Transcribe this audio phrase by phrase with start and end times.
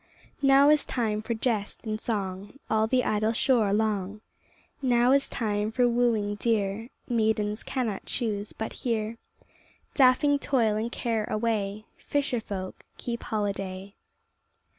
[0.41, 4.21] Now is time for jest and song All the idle shore along,
[4.81, 9.19] Now is time for wooing dear, Maidens cannot choose but hear;
[9.93, 13.93] Daffing toil and care away Fisher folk keep holiday.